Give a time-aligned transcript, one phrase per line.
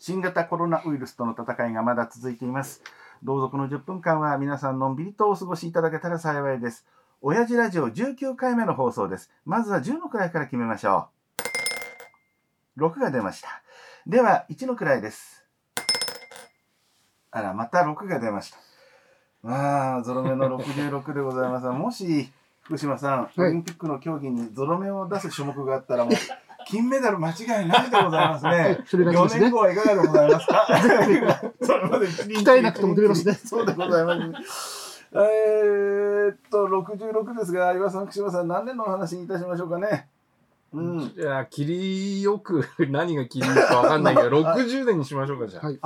[0.00, 2.82] 新型コロナウイルスとの戦いがまだ続いています。
[3.22, 6.86] どうぞこの10分間は皆さんのんびりとお過ごしいただけたら幸いです。
[7.20, 9.30] 親父ラジオ19回目の放送です。
[9.44, 11.08] まずは10の位から決めましょ
[12.78, 12.80] う。
[12.80, 13.62] 6が出ました。
[14.06, 15.44] では、1の位です。
[17.30, 18.56] あら、また6が出ました。
[19.42, 21.66] まあ、ゾロ目の66でございます。
[21.66, 22.32] もし、
[22.62, 26.14] 福島さん、オリンピックの競技にゾロ目を出す種目があったら、もう、
[26.70, 27.34] 金メダル間違
[27.64, 28.78] いないでございますね。
[28.86, 30.66] それが4ですね年後はいかがでございますか？
[31.62, 35.04] それまで鍛えなくても出れますね そうでございます。
[35.12, 40.06] えーっと、66ですが、岩さん、福島さん、何年のお話にいたしましょうかね？
[40.72, 41.00] うん。
[41.00, 45.66] いや、切りよく 何が切りいいかわかんないけど、60年にしましょうか、じゃあ。
[45.66, 45.78] はい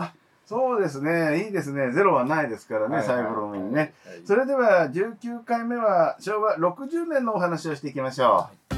[0.46, 1.46] そうですね。
[1.46, 1.90] いいですね。
[1.92, 3.95] ゼロはないですからね、はい最後の目にね。
[4.06, 4.20] はい。
[4.26, 8.73] それでは、19回目は、昭和60年のお話をしていきましょう。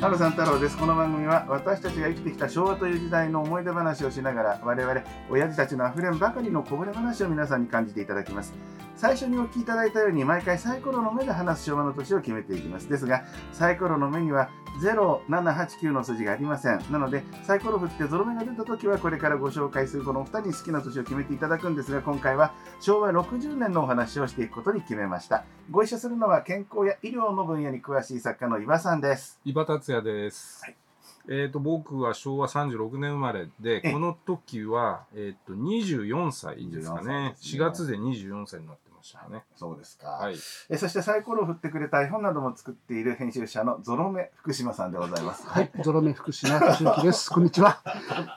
[0.00, 0.76] ハルさん太郎です。
[0.76, 8.52] この番組は私たちが生きてきた昭和という時代の思い出話をしながら我々親父たちのあふれんばかりのこぼれ話を皆さんに感じていただきます。
[8.96, 12.88] 最初にお聞きいただいたように毎回サイコロの目で話す昭和の年を決めていきます。
[12.88, 14.48] ですがサイコロの目には
[14.80, 16.80] 0789の数字がありません。
[16.90, 25.44] なのでサイコロ振ってゾロ目が出た時はこれからご紹介するこのお二人に好きな年を決めていただくんですが今回は昭和60年のお話をしていくことに決めました。
[25.70, 29.40] ご一緒するのは健康や医療の分野に詳しい作家の岩さんです。
[29.44, 30.64] 伊庭達也です。
[30.64, 30.76] はい
[31.28, 37.12] えっ、と、僕は昭和36年生まれで、ええこの時は、えっ、と、24歳ですか24歳ね。
[37.30, 39.44] ね4月で24歳になってましたね。
[39.54, 40.08] そうですか。
[40.08, 40.36] はい。
[40.68, 45.46] えそしてサイコロを振ってくれた絵本なども作っている編集者のゾロ目福島さんでございます。
[45.46, 47.30] はい、ゾロ目福島敏之です。
[47.32, 47.80] こんにちは。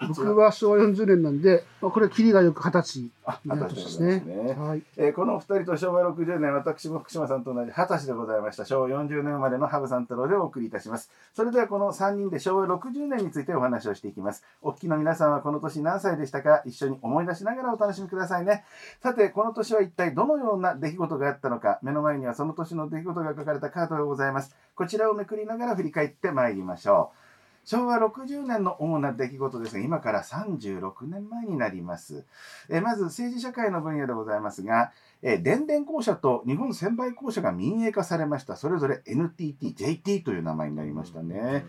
[0.07, 3.11] 僕は昭和40年なんで、まあこれ、キリがよく二十歳
[3.45, 4.55] 二十歳年ですね。
[4.57, 4.83] はい。
[4.97, 8.65] えーこのお二人と昭和60年、私も福島さんと同じ二十歳でございました。
[8.65, 11.11] 昭和40年生まれの羽生さん太郎でお送りいたします。
[11.33, 14.43] それではこの3人で昭和60年についてお話をしていきます。
[14.61, 18.63] お聞きの皆さんはこの年何歳でしたか一緒に思い出しながらお楽しみくださいね。
[19.01, 24.55] さて、この年は一体どのようなんな出来事があったのか、目の前にはその年の出来事が書かれたカードがございます。
[24.75, 27.28] こちらをめくりながら振り返ってまいりましょう。
[27.69, 32.25] 昭和60年の主な出来事ですが、今から36年前になります。
[32.67, 34.91] えーまず政治社会の分野でございますが、
[35.21, 38.55] えー電電公社と日本専売公社が民営化されました。
[38.55, 41.63] それぞれ NTT、JT という名前になりましたね。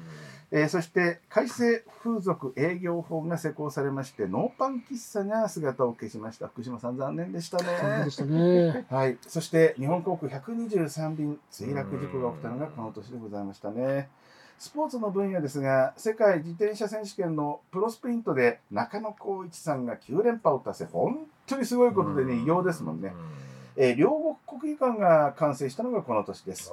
[0.53, 6.49] えーそして改正風俗営業法が施行されまして、ノーパン喫茶が姿を消しました。
[6.49, 8.11] 福島さん残念でしたねで。
[8.11, 8.87] したね。
[8.89, 9.19] はい。
[9.29, 14.09] そして日本航空123便墜落事故が起きたのがこの年でございましたね。
[14.61, 20.91] スポーツの分野ですが、世界自転車選手権のプロスプリントで中野浩一さんが9連覇を達成。
[20.93, 23.15] 本当にすごいことでね、偉業ですもんね。
[23.77, 26.71] えー両国国技館が完成したのがこの年です。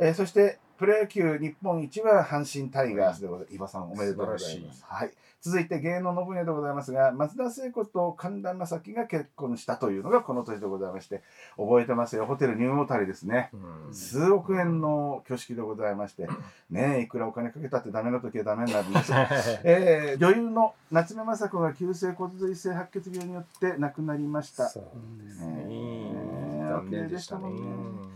[0.00, 3.52] えーそして、プロ野球日本一は阪神タイガースでございます。
[3.52, 4.84] 伊庭さんおめでとうございます。
[4.86, 5.10] はい。
[5.40, 11.22] 続いて芸能の分野でございますが、松田聖子と神田正輝が結婚したというのがこの年でございまして、
[11.56, 12.26] 覚えてますよ。
[12.26, 13.50] ホテルニューオータリですね。
[13.52, 16.28] うん数億円の挙式でございまして、
[16.70, 19.12] ねえ、いくらお金かけたってダメな時はダメになるんです。
[19.64, 24.68] えー女優の夏目雅子が急性骨髄性白血病によって亡くなりました。
[24.68, 24.84] そう
[25.24, 26.68] ですねね。
[26.68, 28.08] 残念でしたねお綺麗でしたもんね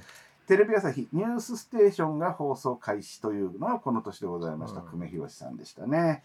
[0.48, 4.80] テレビ朝日ニュースステーションが放送開始というのはこの年でございました。
[4.80, 6.22] うん久米宏さんでしたね。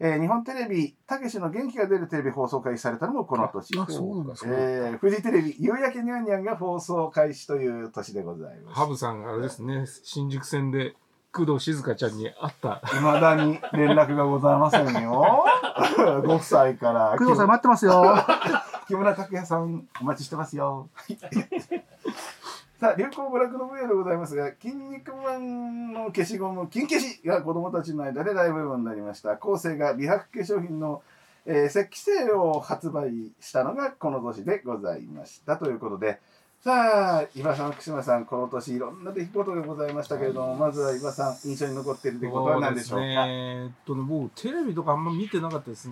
[0.00, 3.78] えー日本テレビ、たけしの元気が出るテレビ放送開始されたのもこの年。
[3.78, 4.50] あ、そうなんですか。
[4.50, 8.78] えーフジテレビ、夕焼けにゃんにゃんが放送開始という年でございます。
[8.78, 10.94] ハブさんがあれですね、新宿線で
[11.32, 12.82] 工藤静香ちゃんに会った。
[12.98, 15.44] いまだに連絡がございませんよ。
[16.26, 17.14] ご夫妻から。
[17.18, 18.16] 工藤さん待ってますよ。
[18.88, 20.88] 木村拓哉さん、お待ちしてますよ。
[22.80, 29.36] さあ、流行娯楽の分野でございますが、筋肉マンの消しゴム、金消しが子供たちの間で大ブームになりました。
[29.36, 31.02] 後世が美白化粧品の、
[31.44, 35.58] えー、石器製を発売したのがこの年でございました。
[35.58, 36.20] ということで、
[36.62, 43.04] さあ、岩さん、福島さん、この年いろんな出来事がございましたけれども、まずは岩さん、印象に残っている出来事は何でしょうか？
[43.04, 43.54] そうですね。
[43.62, 45.90] えーっとね、僕、テレビとかあんま見てなかったです。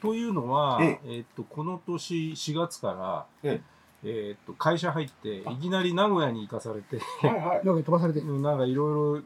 [0.00, 7.66] というのは、ええーっと、この年4月から、ええーっと、会社入って、いきなり名古屋に行かされて、はいはい。
[7.66, 8.20] なんか飛ばされて。
[8.20, 9.22] うんなんかいろいろ、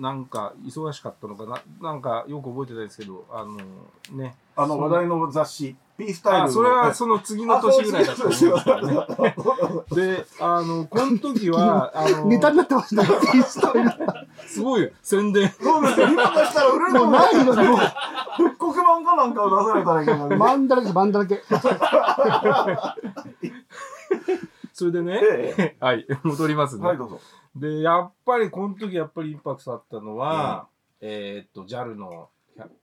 [0.00, 3.56] なんか忙しかったのかな、なんかよく覚えてないですけど、あの、
[4.16, 4.36] ね。
[4.54, 6.44] あの話題の雑誌、P スタイルの。
[6.44, 8.92] あ、それはその次の年ぐらいだったんですけどね。
[8.92, 10.16] ね。
[10.16, 13.08] で、あの、この時は、 あの、ネタになってましたね。
[13.42, 13.90] スタイル
[14.46, 15.48] すごい宣伝。
[15.50, 16.08] そうですよ。
[16.08, 17.78] 今出したら売れるもうないのに、も
[18.36, 20.36] 復刻版かなんかを出されたらいいけどう、ね。
[20.36, 21.42] マンだらけ、マンだらけ。
[24.82, 25.76] それでね、ええ。
[25.84, 26.84] はい、戻りますね。
[26.84, 27.20] はい、どうぞ。
[27.54, 30.66] で、やっぱりこの時やっぱりインパクトあったのは、
[31.00, 32.30] えーっと JAL の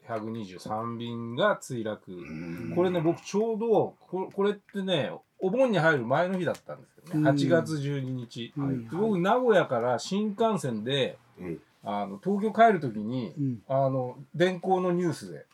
[0.07, 0.23] 100
[0.57, 2.73] 123便が墜落、うん。
[2.73, 7.35] これね僕ちょうどここれってねお盆に入る前の日だったんですけどね、うん。
[7.35, 8.89] 8月12日、うん。
[8.89, 13.61] で僕名古屋から新幹線でえあの東京帰る時に、うん。
[13.67, 15.45] あの電光のニュースで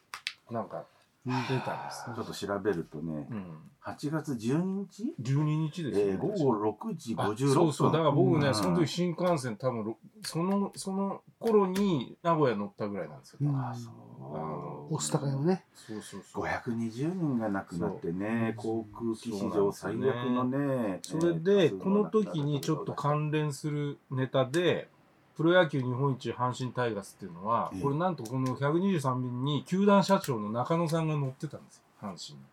[0.52, 0.86] なんかうん
[1.26, 2.06] 出たんです。
[2.12, 3.46] えちょっと調べるとねうん、
[3.84, 7.54] 8月12日？12日ですよ、えー午後6時あ56分。
[7.54, 7.92] そうそう。
[7.92, 8.56] だから僕ね、うん。
[8.56, 13.56] その時新幹線多分ろそのその頃に名古屋乗ったぐらいなんですよ、うん。
[13.56, 14.38] あそう。
[14.38, 15.66] あのオス高山ね。
[15.74, 16.44] そうそうそう。
[16.46, 24.90] 520人が亡くなってね航空機史上最悪のねそれで、この時にちょっと関連するネタで、
[25.36, 32.46] プロ野球日本一阪神タイガースっていうのはええ、これなんとこの123便に球団社長の中野さんが乗ってたんですよ、阪神に。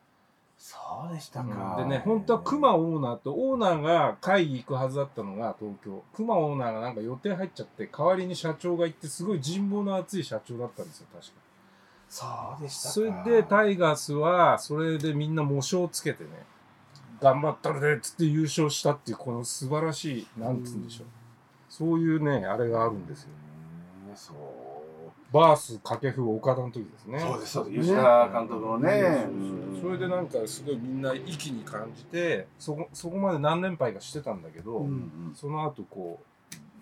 [0.63, 0.77] そ
[1.11, 6.05] うでしたか、でね、本当は熊オーナーと、オーナーが会議行くはずだったのが東京。
[6.15, 11.33] 熊オーナーがなんか予定入っちゃって、代わりに社長が行って、すごい人望の厚い社長だったんですよ、確か。
[12.09, 12.27] そ
[12.59, 16.31] うでしたかそれでタイガースは、それでみんな模章をつけてね、
[17.21, 21.07] 頑張ったるでっつって優勝したっていう、この素晴らしい、なんつうんでしょう。
[21.73, 23.29] そういうね、あれがあるんですよ。
[23.31, 24.37] ねそう。
[25.33, 27.19] バース掛布岡田の時ですね。
[27.19, 27.89] そうですそうです。
[27.89, 29.27] 吉田監督のね。
[29.81, 34.91] それでなんかすごいみんな息に感じてそこそこまで何連敗かしてたんだけど、ううん。
[35.31, 36.21] んその後こ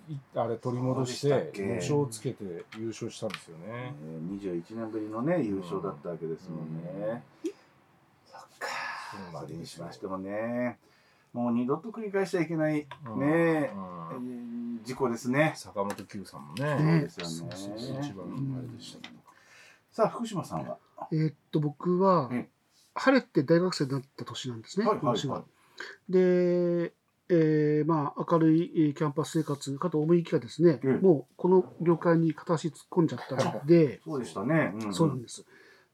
[0.09, 1.63] ういあれ取り戻してけ？
[1.63, 2.43] 模章をつけて
[2.77, 3.95] 優勝したんですよね。
[4.05, 7.23] えー21年ぶりのね優勝だったわけですもんね、
[8.27, 8.67] そっか。
[9.13, 9.47] そうなんですよ。
[9.47, 10.79] それにしましてもね
[11.33, 13.21] もう二度と繰り返しちゃいけない、うん。
[13.21, 13.73] ね
[14.83, 15.53] 事故ですね。
[15.57, 18.01] 坂本九さんもそうね、ですよね。
[18.03, 19.21] 一番あれでしたけど。
[19.93, 20.79] さあ福島さんは？
[21.13, 22.49] えーっと、僕はうん、
[22.95, 25.27] 晴れて大学生になった年なんですね、はいははい。
[25.29, 25.45] は。
[26.09, 26.93] で、
[27.29, 35.45] えーまあ、明るいえーキャンパス生活かと思いきやですね、うんもうこの業界に片足突っ込んじゃったので、 そうでしたね、んそうなんです。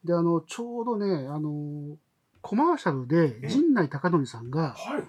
[0.03, 1.97] で、あの、ちょうどね、あの、
[2.41, 5.03] コマーシャルで、陣内孝則さんが、はい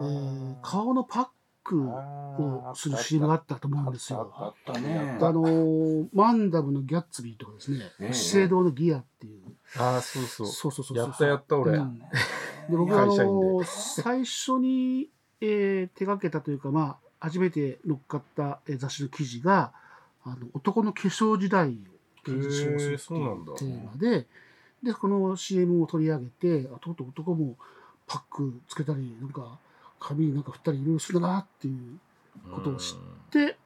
[0.00, 1.26] えー顔のパッ
[1.64, 4.32] クをする CM があったと思うんですよ。
[4.34, 5.18] あったねね。
[5.20, 9.42] あのマンダムのギャッツビーとかですね、ええ資生堂のギアっていう。
[9.78, 10.46] ああ、そうそう。
[10.46, 11.06] そうそうそうそう。
[11.06, 11.76] やったやった俺。
[11.76, 15.08] うんで僕はあの最初に、
[15.40, 19.72] えー手掛けたというか、まあ、初めて乗っかったえー雑誌の記事が
[20.24, 21.72] あの男の化粧時代を
[22.24, 24.26] 検証するっていうテーマで
[24.82, 27.56] でこの CM を取り上げてあとうとう男も
[28.06, 29.58] パックつけたりなんか
[30.00, 31.98] 髪になんか振ったりいろいろするなっていう
[32.50, 32.96] ことを知
[33.32, 33.56] で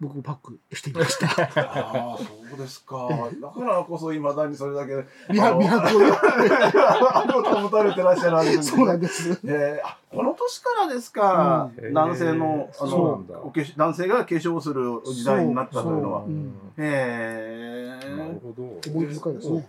[0.00, 1.26] 僕もパックしてみました。
[1.28, 3.08] ああそうですか。
[3.40, 5.68] だからこそいまだにそれだけ美白をね。
[5.70, 8.76] あの保たれてらっしゃるわけですね。
[8.78, 9.40] そうなんです。
[9.44, 11.94] えー、あこの年からですか、うん。
[11.94, 12.96] 男性のあの
[13.44, 16.20] お男性が化粧する時代になったというのは。
[16.20, 16.32] そうう。
[16.32, 18.62] んへえなるほど。
[18.90, 19.52] 思い深いですね。
[19.52, 19.68] そうか。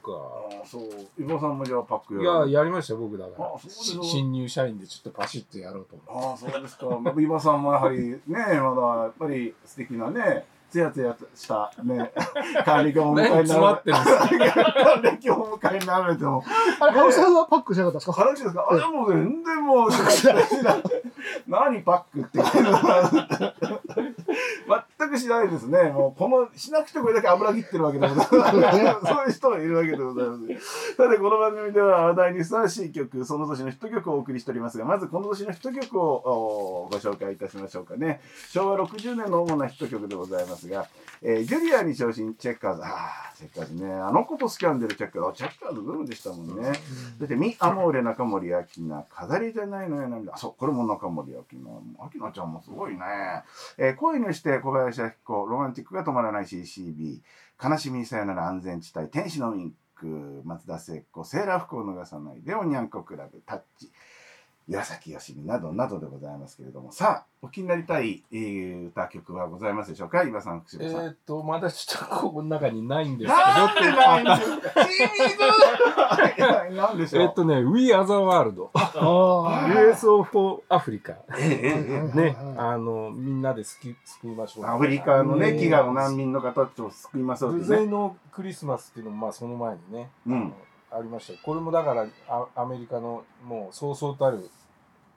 [0.64, 0.84] あそう。
[1.24, 2.52] 伊沢さんもじゃあパックいやる。
[2.52, 3.46] や、やりましたよ、僕だから。
[3.46, 3.64] あそう。
[3.64, 6.28] ですしよ新入社員でちょっとパシッとやろうと思って。
[6.28, 12.12] ああそうですか、まあ、伊庭さんもやはりねまだやっぱり素敵なねつやつやしたね
[12.66, 13.96] 還暦をお迎えにならってる。
[15.56, 16.44] 迎えになられても
[16.80, 18.14] あれ、ハウさんはパックしなかったですか？
[18.14, 18.68] 話ですか？
[18.72, 19.90] あれもう全然もう
[21.48, 22.40] 何パックって
[25.04, 25.84] 全くしないですね。
[25.92, 28.28] もうこのしなくてこれだけ油切ってるわけでござい。
[28.28, 36.04] ます そういう人がいるわけでございますさてこの番組では話題にふさわしい曲その年のヒット曲をお送りしておりますがまずこの年のヒット曲を
[36.86, 38.22] おご紹介いたしましょうかね。
[38.50, 40.88] 昭和60年の主なヒット曲でございますが、
[41.22, 42.82] えージュリアに昇進チェッカーズ。
[42.84, 43.94] ああチェッカーズね。
[43.94, 45.30] あの子とスキャンデルチェッカーズ。
[45.30, 46.74] あチェッカーズブームでしたもんね、
[47.20, 50.34] そして、ミ・アモーレ中森明菜、飾りじゃないのよ涙。
[50.36, 51.60] あ、そう、これも中森明菜。
[52.16, 53.00] 明菜ちゃんもすごいね。
[53.78, 54.93] えー恋にして小林
[55.28, 57.22] ロマンチックが止まらない CCB、
[57.64, 63.92] 悲しみにさよなら安全地帯、天使のウィンク、松田聖子、セーラー服を脱がさないで、おにゃんこクラブ、タッチ、
[64.70, 70.24] 岩崎よしみなどなどでございますけれども、さあ、お気になりたい、えー歌曲はございますでしょうか？
[70.24, 71.08] 岩さん、福え島さん。
[71.10, 73.98] ーっと、まだちょっとここの中にないんですなんでけど。
[73.98, 78.70] ないんですか君がなんでしょうえーっとね、We Are the World。
[78.74, 81.16] あ USO for Africa。
[81.38, 81.52] えええ
[82.06, 84.66] ええね、あの、みんなで救救いましょう。
[84.66, 87.68] アフリカのね、ね飢餓の難民の方たちを救いますわけ偶ね。
[87.80, 90.54] 然のクリスマスっていうのも、まあ、その前にね、うん。
[90.96, 91.34] ありました。
[91.34, 94.50] よこれもだからあアメリカのもうそうそうたる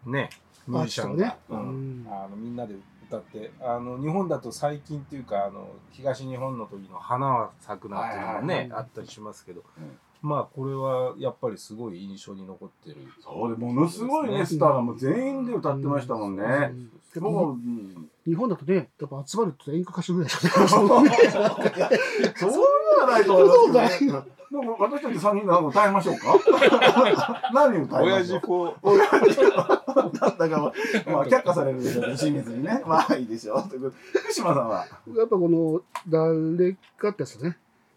[0.05, 0.31] ね
[0.67, 2.05] ミュージシャンが、ううん。
[2.05, 2.07] ん。
[2.09, 2.75] あのみんなで
[3.09, 9.99] 歌ってあの日本だと最近っていうかあの東日本の時の「花は咲くな」っていうのがね、あったりしますけど、うん。
[10.29, 12.97] まあこれはやっぱりすごい印象に残ってる。
[13.21, 16.43] そうでものすごいねスターがもう全員で歌ってましたもんね。
[16.43, 16.91] うん。
[17.21, 24.27] うん日本だとね、やっぱ集まるって演歌歌手ぐらいしか そうではないと思いますけどね。
[24.51, 27.51] でも私たち3人でなんか歌いましょうか？
[27.53, 29.41] 何歌いま親しょう父子親父
[30.21, 30.73] だったかも、
[31.07, 32.83] まあ、却下されるでしょうね、清水にね。
[32.87, 33.69] まあいいでしょう。
[33.69, 37.57] ということで福島さんは、やっぱこの、誰かってやつね、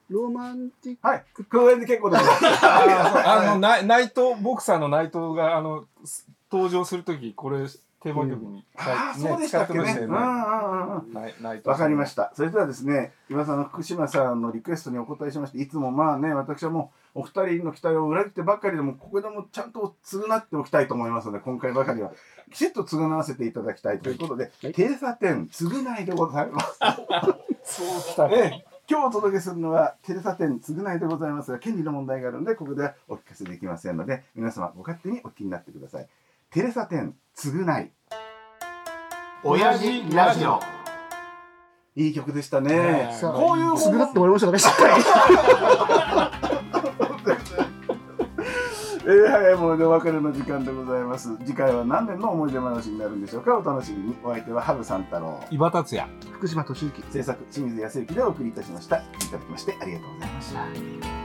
[0.10, 2.24] ロマンティック、はい、公園で結構です。
[2.64, 7.60] あの内藤ボクサーの内藤があのす登場するときこれ
[8.02, 9.80] テーマ曲に、ああ、そうでしたっけね。
[9.80, 11.14] うんうんうんうん。
[11.14, 12.32] 内内藤わかりましした。
[12.36, 22.12] それではですね、岩さんの福島さんのリクエストにお答えしまして、いつもまあね、私はもうお二人の期待を裏切ってばっかりでも、ここでもちゃんと償っておきたいと思いますので、今回ばかりは、
[22.52, 26.80] きちっと償わせていただきたいということで、はいテレサ店、償いでございます。
[27.64, 36.08] そうきたええ今日お届けするのは、テレサ店、償いでございますが、権利の問題があるので、ここではお聞かせできませんので、皆様ご勝手にお聞きになってください。
[36.50, 37.92] テレサ店、償い。
[39.46, 40.60] 親父ラジオ。
[41.96, 43.18] いい曲でしたね。
[43.22, 44.94] こういうすぐなって終わりましたかね、しっかり。
[49.04, 51.36] えー、早いものでお別れの時間でございます。
[51.40, 53.58] 次回は何年の思い出話になるんでしょうか？
[53.58, 54.18] お楽しみに。
[54.22, 55.42] お相手は羽生三太郎。
[55.50, 57.02] 伊庭達也福島敏之。
[57.10, 58.98] 制作清水康之でお送りいたしました。
[58.98, 61.19] いただきましてありがとうございました。